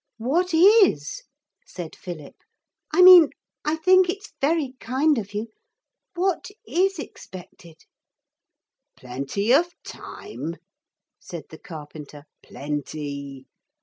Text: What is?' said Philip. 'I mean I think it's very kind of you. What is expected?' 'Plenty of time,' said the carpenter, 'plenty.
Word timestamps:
What 0.17 0.51
is?' 0.51 1.21
said 1.63 1.95
Philip. 1.95 2.35
'I 2.91 3.03
mean 3.03 3.29
I 3.63 3.75
think 3.75 4.09
it's 4.09 4.33
very 4.41 4.73
kind 4.79 5.19
of 5.19 5.35
you. 5.35 5.49
What 6.15 6.49
is 6.65 6.97
expected?' 6.97 7.85
'Plenty 8.97 9.53
of 9.53 9.75
time,' 9.83 10.57
said 11.19 11.43
the 11.51 11.59
carpenter, 11.59 12.23
'plenty. 12.41 13.45